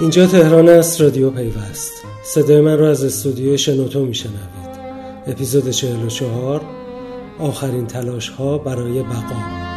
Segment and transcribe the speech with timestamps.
[0.00, 1.92] اینجا تهران است رادیو پیوست.
[2.22, 4.70] صدای من را از استودیو شنوتو میشنوید.
[5.26, 6.60] اپیزود 44
[7.38, 9.69] آخرین تلاش ها برای بقا.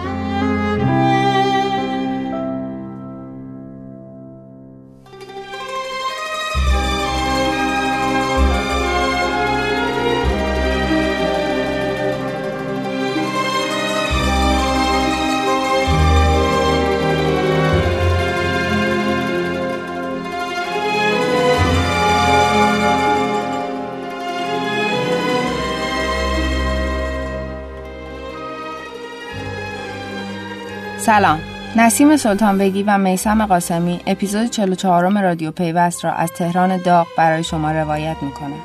[31.06, 31.40] سلام.
[31.76, 37.44] نسیم سلطان بگی و میسم قاسمی اپیزود 44 رادیو پیوست را از تهران داغ برای
[37.44, 38.56] شما روایت می‌کنه.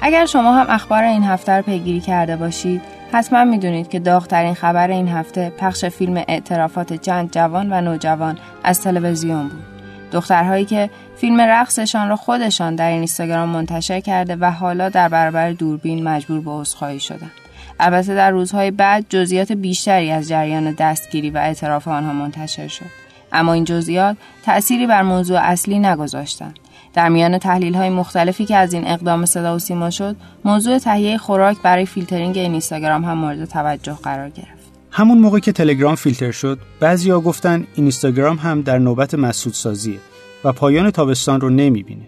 [0.00, 4.88] اگر شما هم اخبار این هفته رو پیگیری کرده باشید حتما می‌دونید که داغترین خبر
[4.88, 9.64] این هفته پخش فیلم اعترافات چند جوان و نوجوان از تلویزیون بود.
[10.12, 15.52] دخترهایی که فیلم رقصشان را خودشان در این اینستاگرام منتشر کرده و حالا در برابر
[15.52, 17.39] دوربین مجبور به عذرخواهی شدند
[17.80, 22.86] البته در روزهای بعد جزئیات بیشتری از جریان دستگیری و اعتراف آنها منتشر شد.
[23.32, 26.58] اما این جزئیات تأثیری بر موضوع اصلی نگذاشتند.
[26.94, 31.18] در میان تحلیل های مختلفی که از این اقدام صدا و سیما شد موضوع تهیه
[31.18, 34.60] خوراک برای فیلترینگ این اینستاگرام هم مورد توجه قرار گرفت.
[34.90, 39.98] همون موقع که تلگرام فیلتر شد بعضیا گفتن اینستاگرام هم در نوبت مسعود سازیه
[40.44, 42.06] و پایان تابستان رو نمی‌بینه.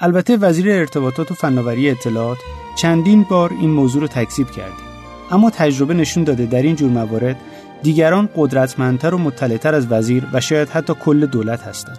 [0.00, 2.38] البته وزیر ارتباطات و فناوری اطلاعات
[2.76, 4.83] چندین بار این موضوع رو تکذیب کرده.
[5.30, 7.36] اما تجربه نشون داده در این جور موارد
[7.82, 11.98] دیگران قدرتمندتر و مطلعتر از وزیر و شاید حتی کل دولت هستند.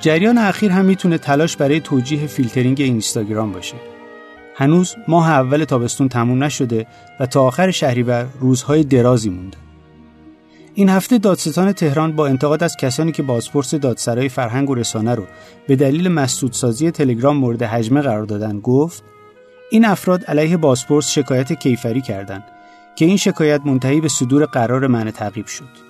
[0.00, 3.74] جریان اخیر هم می‌تونه تلاش برای توجیه فیلترینگ اینستاگرام باشه.
[4.54, 6.86] هنوز ماه اول تابستون تموم نشده
[7.20, 9.56] و تا آخر شهریور روزهای درازی مونده.
[10.74, 15.24] این هفته دادستان تهران با انتقاد از کسانی که بازپرس دادسرای فرهنگ و رسانه رو
[15.68, 19.04] به دلیل مسدودسازی تلگرام مورد حجمه قرار دادن گفت
[19.70, 22.44] این افراد علیه بازپرس شکایت کیفری کردند
[22.96, 25.86] که این شکایت منتهی به صدور قرار منع تعقیب شد.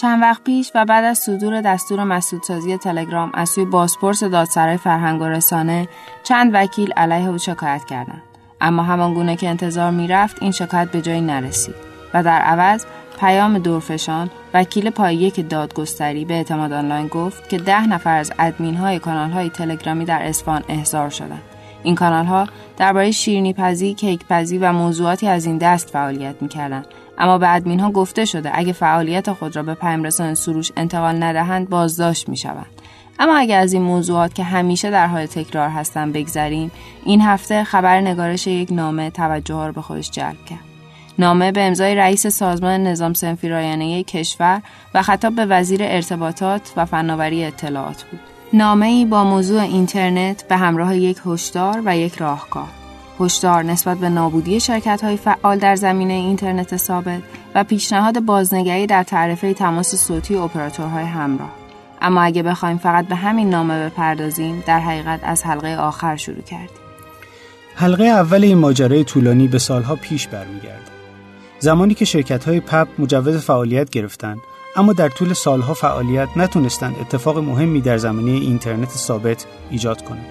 [0.00, 5.20] چند وقت پیش و بعد از صدور دستور مسدودسازی تلگرام از سوی بازپرس دادسرای فرهنگ
[5.22, 5.88] و رسانه
[6.22, 8.22] چند وکیل علیه او شکایت کردند
[8.60, 11.74] اما همان گونه که انتظار می‌رفت این شکایت به جایی نرسید
[12.14, 12.84] و در عوض
[13.20, 18.74] پیام دورفشان وکیل پای یک دادگستری به اعتماد آنلاین گفت که ده نفر از ادمین
[18.74, 21.42] های کانال های تلگرامی در اسفان احضار شدند
[21.82, 22.46] این کانال ها
[22.76, 26.86] درباره شیرینی پزی، کیک پزی و موضوعاتی از این دست فعالیت می‌کردند.
[27.18, 31.68] اما به ادمین ها گفته شده اگه فعالیت خود را به پیامرسان سروش انتقال ندهند
[31.68, 32.66] بازداشت می‌شوند.
[33.18, 36.70] اما اگر از این موضوعات که همیشه در حال تکرار هستند بگذریم
[37.04, 40.58] این هفته خبر نگارش یک نامه توجه ها را به خودش جلب کرد
[41.18, 44.62] نامه به امضای رئیس سازمان نظام سنفی رایانه کشور
[44.94, 48.20] و خطاب به وزیر ارتباطات و فناوری اطلاعات بود
[48.52, 52.68] نامه ای با موضوع اینترنت به همراه یک هشدار و یک راهکار.
[53.20, 57.22] هشدار نسبت به نابودی شرکت های فعال در زمینه اینترنت ثابت
[57.54, 61.50] و پیشنهاد بازنگری در تعرفه تماس صوتی اپراتورهای همراه.
[62.02, 66.80] اما اگه بخوایم فقط به همین نامه بپردازیم در حقیقت از حلقه آخر شروع کردیم.
[67.74, 70.90] حلقه اول این ماجرای طولانی به سالها پیش برمیگرده.
[71.58, 74.38] زمانی که شرکت های پپ مجوز فعالیت گرفتند
[74.76, 80.26] اما در طول سالها فعالیت نتونستند اتفاق مهمی در زمینه اینترنت ثابت ایجاد کنند.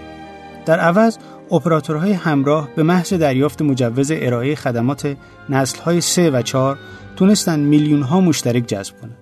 [0.65, 1.17] در عوض
[1.51, 5.17] اپراتورهای همراه به محض دریافت مجوز ارائه خدمات
[5.49, 6.77] نسل‌های 3 و 4
[7.15, 9.17] تونستند میلیون‌ها مشترک جذب کنند.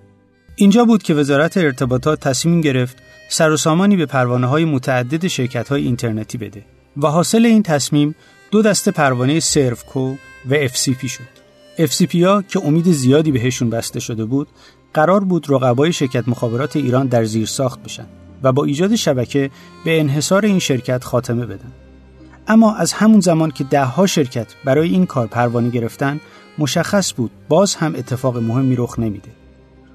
[0.55, 2.97] اینجا بود که وزارت ارتباطات تصمیم گرفت
[3.29, 6.65] سر و سامانی به پروانه های متعدد شرکت های اینترنتی بده
[6.97, 8.15] و حاصل این تصمیم
[8.51, 10.15] دو دسته پروانه سرفکو
[10.49, 11.37] و FCP شد.
[11.77, 14.47] FCP ها که امید زیادی بهشون بسته شده بود
[14.97, 18.05] قرار بود رقبای شرکت مخابرات ایران در زیر ساخت بشن
[18.43, 19.51] و با ایجاد شبکه
[19.85, 21.71] به انحصار این شرکت خاتمه بدن.
[22.47, 26.19] اما از همون زمان که دهها شرکت برای این کار پروانه گرفتن
[26.57, 29.29] مشخص بود باز هم اتفاق مهمی رخ نمیده.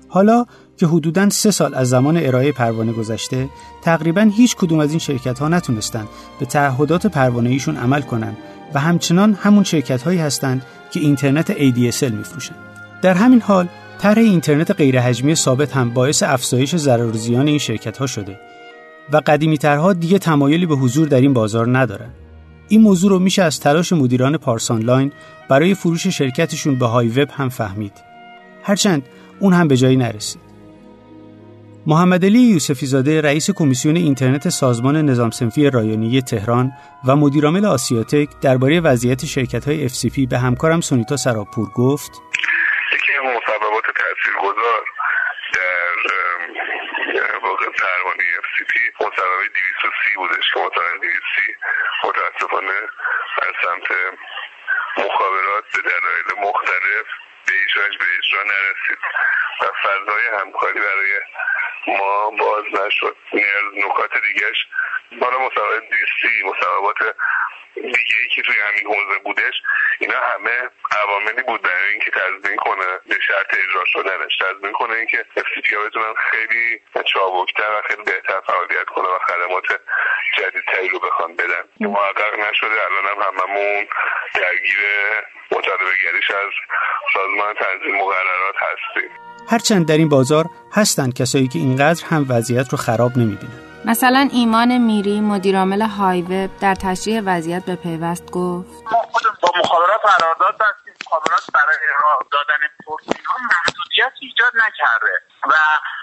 [0.09, 0.47] حالا
[0.77, 3.49] که حدوداً سه سال از زمان ارائه پروانه گذشته
[3.82, 6.05] تقریبا هیچ کدوم از این شرکت ها نتونستن
[6.41, 8.37] به تعهدات پروانه ایشون عمل کنند
[8.75, 12.59] و همچنان همون شرکت هایی هستند که اینترنت ADSL میفروشند.
[13.03, 13.69] در همین حال
[13.99, 18.41] طرح اینترنت غیرحجمی ثابت هم باعث افزایش ضرر زیان این شرکت ها شده
[19.12, 22.11] و قدیمی ترها دیگه تمایلی به حضور در این بازار ندارن.
[22.69, 25.12] این موضوع رو میشه از تلاش مدیران پارسان لاین
[25.49, 27.93] برای فروش شرکتشون به های وب هم فهمید.
[28.62, 29.03] هرچند
[29.41, 30.53] اون هم به جایی نرسید.
[31.87, 36.73] محمد علی یوسفی زاده رئیس کمیسیون اینترنت سازمان نظام سنفی رایانی تهران
[37.06, 42.11] و مدیرعامل آسیاتک درباره وضعیت شرکت های FCP به همکارم سونیتا سراپور گفت
[47.15, 48.73] در واقع پروانه FCP
[49.43, 51.56] مصوبه 230 بودش که مطابق 230
[52.05, 52.81] متاسفانه
[53.43, 53.89] از سمت
[54.97, 57.06] مخابرات به دلایل مختلف
[57.47, 58.99] به ایشاش به اجرا نرسید
[59.61, 61.21] و فضای همکاری برای
[61.87, 63.17] ما باز نشد.
[63.75, 64.67] نکات دیگهش
[65.12, 67.17] مال مصوبه دیسی مصوبات
[67.75, 69.55] دیگه ای که توی همین حوزه بودش
[69.99, 70.57] اینا همه
[71.03, 75.25] عواملی بود برای اینکه تضمین کنه به شرط اجرا شدنش تضمین کنه اینکه
[75.77, 76.81] ها بتونن خیلی
[77.13, 79.81] چابکتر و خیلی بهتر فعالیت کنه و خدمات
[80.39, 81.65] جدیدتری رو بخوان بدن.
[81.81, 83.87] محقق نشده الان هم هممون
[84.35, 84.81] درگیر
[85.53, 86.53] مطالبه گریش از
[87.15, 89.11] سازمان تنظیم مقررات هستیم.
[89.51, 90.45] هرچند در این بازار
[90.77, 96.50] هستند کسایی که اینقدر هم وضعیت رو خراب نمی‌بینن مثلا ایمان میری مدیرعامل های وب
[96.61, 98.82] در تشریح وضعیت به پیوست گفت.
[98.93, 105.14] ما خودمون با مخابرات قرارداد داشتیم مخابرات برای ارائه دادن پورتین ها محدودیت ایجاد نکرده.
[105.50, 105.55] و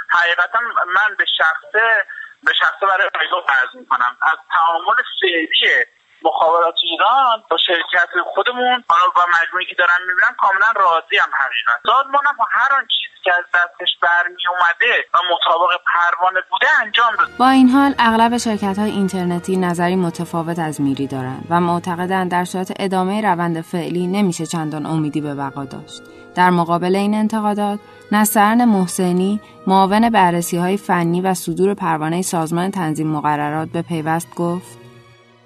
[0.09, 0.59] حقیقتا
[0.95, 2.05] من به شخصه
[2.43, 4.17] به شخصه برای پیدا فرض می‌کنم.
[4.21, 5.85] از تعامل فعلی
[6.21, 11.79] مخابرات ایران با شرکت خودمون حالا با مجموعی که دارن می‌بینم کاملا راضی هم حقیقت.
[11.85, 17.15] سازمان هم هر آن چیزی که از دستش برمی اومده و مطابق پروانه بوده انجام
[17.15, 17.29] داد.
[17.37, 22.45] با این حال اغلب شرکت های اینترنتی نظری متفاوت از میری دارند و معتقدند در
[22.45, 26.01] صورت ادامه روند فعلی نمیشه چندان امیدی به بقا داشت.
[26.35, 27.79] در مقابل این انتقادات
[28.11, 34.79] نصرن محسنی معاون بررسی های فنی و صدور پروانه سازمان تنظیم مقررات به پیوست گفت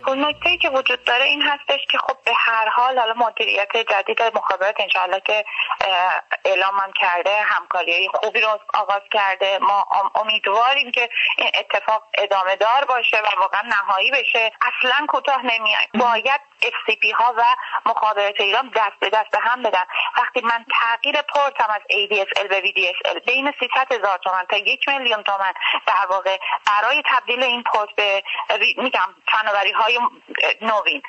[0.08, 2.18] اون نکته که وجود داره این هستش که خب
[2.54, 5.46] هر حال حالا مدیریت جدید مخابرات انشاءالله که
[6.46, 9.60] اعلام هم کرده همکاری خوبی رو آغاز کرده.
[9.62, 9.86] ما
[10.16, 14.52] امیدواریم که این اتفاق ادامه دار باشه و واقعا نهایی بشه.
[14.62, 17.44] اصلا کوتاه نمیاد باید FCP ها و
[17.86, 19.84] مخابرات ایران دست به دست هم بدن.
[20.18, 25.24] وقتی من تغییر پورتم از ADSL به VDSL بین 300 هزار تومن تا یک میلیون
[25.24, 25.54] تومن
[25.86, 28.24] در واقع برای تبدیل این پورت به
[28.78, 30.00] میگم فناوری های
[30.62, 31.02] نوین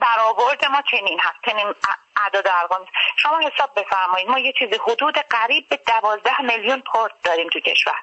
[0.00, 1.74] برآورد ما چنین هست چنین
[2.16, 2.86] اعداد ارقام
[3.16, 4.28] شما حساب بفرمایید.
[4.28, 7.94] ما یه چیزی حدود قریب به دوازده میلیون پورت داریم تو کشور.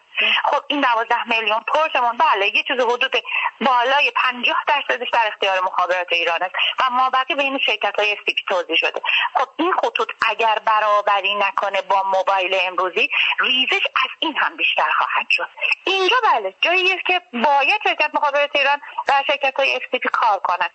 [0.43, 3.15] خب این دوازده میلیون پورتمون بله یه چیز حدود
[3.61, 8.13] بالای پنجاه درصدش در اختیار مخابرات ایران است و ما بقیه به این شرکت های
[8.13, 9.01] استیپی توضیح شده.
[9.33, 13.09] خب این خطوط اگر برابری نکنه با موبایل امروزی
[13.39, 15.49] ریزش از این هم بیشتر خواهد شد.
[15.83, 19.79] اینجا بله جایی که باید شرکت مخابرات ایران و شرکت های
[20.11, 20.71] کار کنند.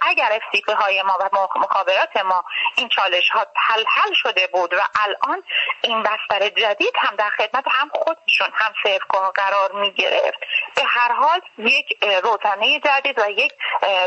[0.00, 1.28] اگر استیپی های ما و
[1.58, 2.44] مخابرات ما
[2.76, 5.42] این چالش ها حل حل شده بود و الان
[5.82, 10.38] این بستر جدید هم در خدمت هم خودشون هم سرفگاه قرار می گرفت
[10.76, 13.52] به هر حال یک روزنه جدید و یک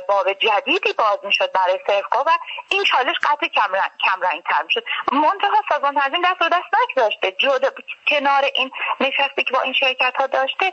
[0.07, 2.31] باب جدیدی باز می شد برای سرفگاه و
[2.69, 7.31] این چالش قطع کم رنگ تر می شد منتها سازمان تنظیم دست و دست نگذاشته
[8.07, 10.71] کنار این نشستی که با این شرکت ها داشته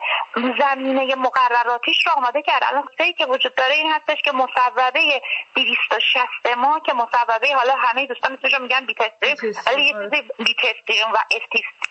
[0.59, 2.89] زمینه مقرراتیش رو آماده کرد الان
[3.19, 5.23] که وجود داره این هستش که مصوبه
[5.55, 9.37] 260 ما که مصوبه حالا همه دوستان مثل میگن بیتستریم
[9.67, 11.17] ولی یه چیزی بیتستریم و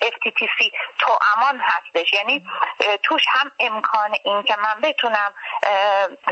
[0.02, 2.14] FTTC تو امان هستش.
[2.14, 2.46] یعنی
[3.04, 5.34] توش هم امکان این که من بتونم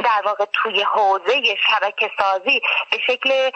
[0.04, 3.52] در واقع توی حوزه شبکه سازی به شکل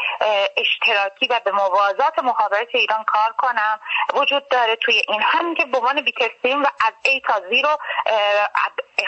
[0.57, 3.79] اشتراکی و به موازات مخابرات ایران کار کنم.
[4.13, 7.77] وجود داره توی این هم که به عنوان بیتستریم و از A تا Z رو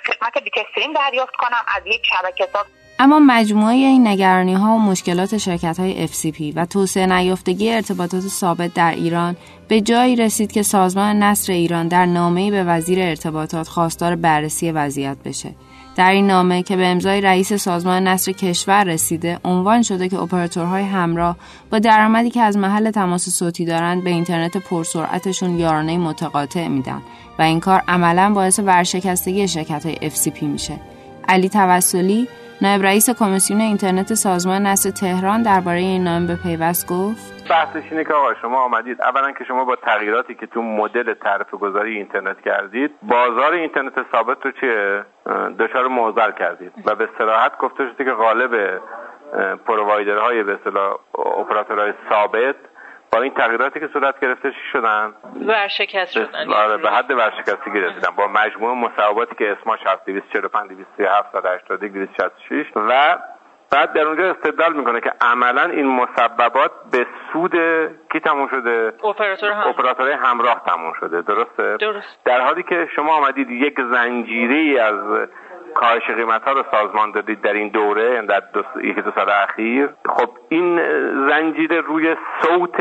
[0.05, 2.65] خدمت بیتستریم دریافت کنم از یک شبکه ساز
[2.99, 8.73] اما مجموعه این نگرانی ها و مشکلات شرکت های FCP و توسعه نیافتگی ارتباطات ثابت
[8.73, 14.15] در ایران به جایی رسید که سازمان نصر ایران در نامه‌ای به وزیر ارتباطات خواستار
[14.15, 15.49] بررسی وضعیت بشه.
[15.95, 20.83] در این نامه که به امضای رئیس سازمان نصر کشور رسیده عنوان شده که اپراتورهای
[20.83, 21.37] همراه
[21.71, 27.01] با درآمدی که از محل تماس صوتی دارند به اینترنت پرسرعتشون یارانه متقاطع میدن
[27.39, 30.79] و این کار عملا باعث ورشکستگی شرکت های FCP میشه.
[31.27, 32.27] علی توسلی
[32.61, 37.49] نایب رئیس کمیسیون اینترنت سازمان نسل تهران درباره این نام به پیوست گفت.
[37.49, 39.01] بحثش اینه که آقا شما آمدید.
[39.01, 44.37] اولا که شما با تغییراتی که تو مدل تعرف گذاری اینترنت کردید بازار اینترنت ثابت
[44.45, 45.05] رو چیه؟
[45.59, 46.73] دچار موزل کردید.
[46.85, 48.81] و به صراحت گفته شده که غالب
[49.67, 50.95] پرووایدرهای به اصطلاح
[51.39, 52.55] اپراتورهای ثابت
[53.15, 55.13] با این تغییراتی که صورت گرفته شدن؟
[55.47, 61.31] ورشکست شدن آره به حد ورشکستگی رسیدن با مجموع مصوباتی که اسمش هست 245 237
[61.31, 63.17] تا 80 266 و
[63.71, 67.51] بعد در اونجا استدلال می‌کنه که عملا این مسببات به سود
[68.11, 69.67] کی تموم شده؟ اپراتور هم.
[69.67, 71.21] اپراتور همراه تموم شده.
[71.21, 72.19] درسته؟ درست.
[72.25, 75.27] در حالی که شما آمدید یک زنجیره از
[75.75, 79.29] کاهش قیمت ها رو سازمان دادید در این دوره یعنی در دو یکی دو سال
[79.29, 79.89] اخیر.
[80.09, 80.79] خب این
[81.29, 82.77] زنجیره روی صوت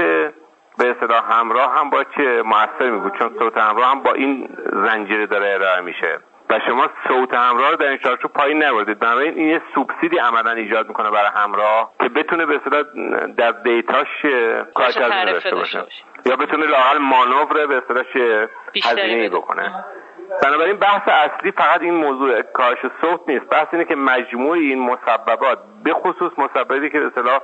[0.79, 4.49] به اصطلاح همراه هم با چه موثر می بود چون صوت همراه هم با این
[4.73, 6.19] زنجیره داره ارائه میشه.
[6.51, 8.99] و شما صوت همراه رو در این چارچوب پایین نبردید.
[8.99, 12.83] بنابراین این یه سوبسیدی عملا ایجاد می‌کنه برای همراه که بتونه به اصطلاح
[13.37, 14.25] در دیتاش
[14.77, 15.87] هزینه داشته باشه.
[16.27, 18.05] یا بتونه لاقل مانور به اصطلاح
[18.85, 19.85] هزینه بکنه.
[20.43, 25.59] بنابراین بحث اصلی فقط این موضوع کاهش صوت نیست بحث اینه که مجموع این مسببات
[25.85, 27.41] به خصوص مسببی که به اصطلاح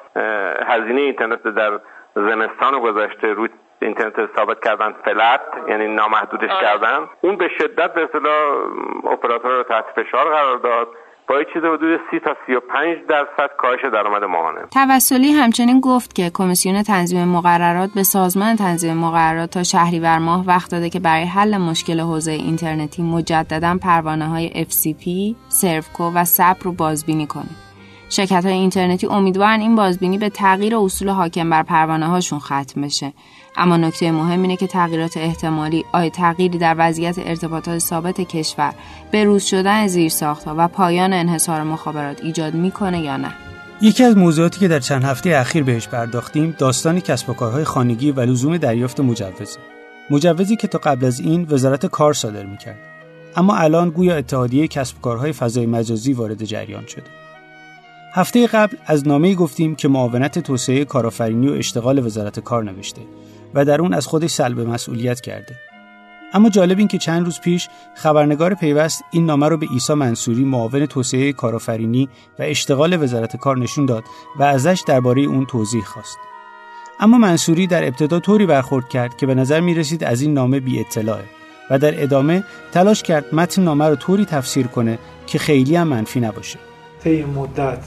[0.66, 1.80] هزینه اینترنت در
[2.14, 3.48] زمستان گذشته روی
[3.82, 6.66] اینترنت ثابت کردن فلت یعنی نامحدودش آره.
[6.66, 8.56] کردن اون به شدت به اصطلاح
[9.12, 10.88] اپراتور رو تحت فشار قرار داد
[11.30, 16.82] با چیز حدود 30 تا 35 درصد کاهش درآمد ماهانه توسلی همچنین گفت که کمیسیون
[16.82, 22.00] تنظیم مقررات به سازمان تنظیم مقررات تا شهریور ماه وقت داده که برای حل مشکل
[22.00, 27.50] حوزه اینترنتی مجددا پروانه های FCP، سرفکو و سپ رو بازبینی کنه.
[28.08, 33.12] شرکت های اینترنتی امیدوارن این بازبینی به تغییر اصول حاکم بر پروانه هاشون ختم بشه
[33.60, 38.74] اما نکته مهم اینه که تغییرات احتمالی آیا تغییری در وضعیت ارتباطات ثابت کشور
[39.10, 43.32] به روز شدن زیرساختها و پایان انحصار مخابرات ایجاد می‌کنه یا نه.
[43.82, 48.12] یکی از موضوعاتی که در چند هفته اخیر بهش پرداختیم داستان کسب و کارهای خانگی
[48.12, 49.58] و لزوم دریافت مجوزه.
[50.10, 52.78] مجوزی که تا قبل از این وزارت کار صادر می‌کرد.
[53.36, 57.10] اما الان گویا اتحادیه کسب و کارهای فضای مجازی وارد جریان شده.
[58.14, 63.00] هفته قبل از نامه گفتیم که معاونت توسعه کارآفرینی و اشتغال وزارت کار نوشته.
[63.54, 65.54] و در اون از خودش سلب مسئولیت کرده.
[66.32, 70.44] اما جالب این که چند روز پیش خبرنگار پیوست این نامه رو به عیسی منصوری
[70.44, 74.04] معاون توسعه کارآفرینی و اشتغال وزارت کار نشون داد
[74.38, 76.18] و ازش درباره اون توضیح خواست.
[77.00, 80.60] اما منصوری در ابتدا طوری برخورد کرد که به نظر می رسید از این نامه
[80.60, 81.24] بی اطلاعه
[81.70, 86.20] و در ادامه تلاش کرد متن نامه رو طوری تفسیر کنه که خیلی هم منفی
[86.20, 86.58] نباشه.
[87.04, 87.84] طی مدت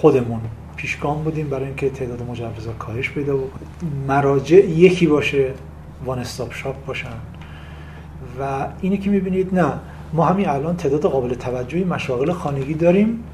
[0.00, 0.40] خودمون
[0.86, 3.60] پیشگام بودیم برای اینکه تعداد مجوزات کاهش پیدا بکنه
[4.08, 5.50] مراجع یکی باشه
[6.04, 7.08] وان استاپ شاپ باشن.
[8.40, 9.72] و اینی که می‌بینید نه.
[10.12, 13.24] ما همین الان تعداد قابل توجهی مشاغل خانگی داریم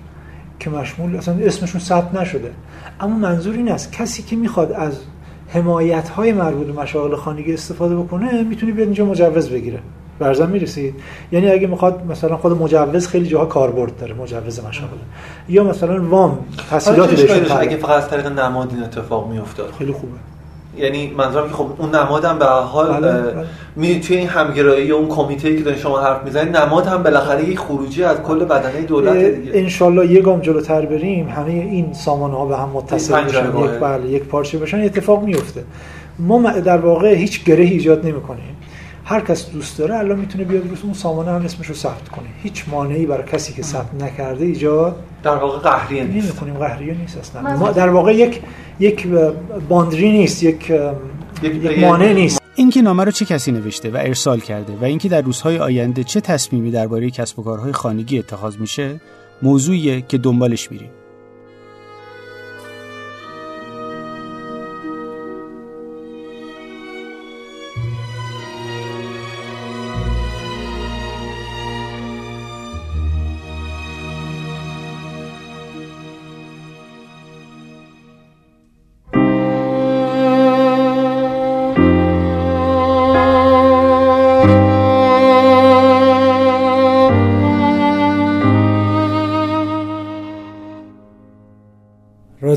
[0.61, 2.53] که مشمول اصلا اسمشون ثبت نشده.
[3.01, 5.01] اما منظور این است کسی که می‌خواد از
[5.49, 9.79] حمایت های مربوط به مشاغل خانگی استفاده بکنه می‌تونه بیاد اینجا مجوز بگیره.
[10.19, 10.95] برزن می‌رسید.
[11.33, 14.97] یعنی اگه می‌خواد مثلا خود مجوز خیلی جاها کاربرد داره مجوز مشاغل
[15.49, 16.39] یا مثلا وام
[16.71, 20.13] تسهیلاتی بهش اگه فقط از طریق نماد این اتفاق میافتاد؟ خیلی خوبه.
[20.77, 23.47] یعنی منظورم که خب اون نماد هم به حال بله، بله.
[23.77, 27.49] می توی این همگرایی یا اون کمیته که دارین شما حرف می‌زنید نماد هم بالاخره
[27.49, 29.51] یک خروجی از کل بدنه دولت دیگه.
[29.55, 34.09] ان یه گام جلوتر بریم همه این سامانه ها به هم متصل بشن یک بله
[34.09, 35.65] یک پارچه بشن اتفاق میفته
[36.19, 38.57] ما در واقع هیچ گره ایجاد نمی‌کنیم.
[39.05, 42.27] هر کس دوست داره الان می‌تونه بیاد روی اون سامانه هم اسمش رو ثبت کنه.
[42.43, 46.27] هیچ مانعی برای کسی که ثبت نکرده ایجاد در واقع قهریه نیست.
[46.27, 47.57] نمی‌کنیم قهریه نیست اصلا.
[47.57, 48.41] ما در واقع یک
[48.81, 49.07] یک
[49.69, 50.73] باندری نیست یک
[51.43, 52.43] یک مانع نیست.
[52.55, 56.21] اینکه نامه رو چه کسی نوشته و ارسال کرده و اینکه در روزهای آینده چه
[56.21, 59.01] تصمیمی درباره کسب و کارهای خانگی اتخاذ میشه
[59.43, 60.91] موضوعیه که دنبالش میریم.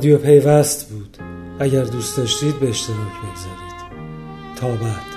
[0.06, 1.18] رادیو پیوست بود.
[1.60, 3.76] اگر دوست داشتید به اشتراک بگذارید.
[4.56, 5.15] تا بعد.